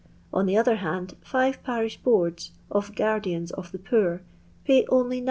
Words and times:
On 0.33 0.47
the 0.47 0.57
other 0.57 0.77
hand, 0.77 1.15
five 1.23 1.61
parish 1.61 1.97
boards 2.01 2.49
of 2.71 2.95
'guardians 2.95 3.51
of 3.51 3.71
the 3.71 3.77
poor,' 3.77 4.23
pay 4.65 4.83
only 4.89 5.19
9*. 5.19 5.19